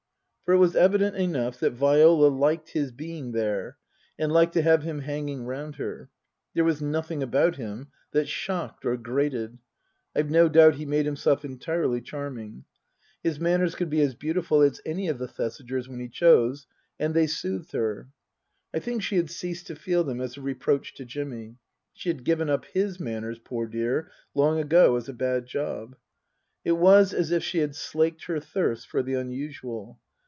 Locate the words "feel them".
19.77-20.19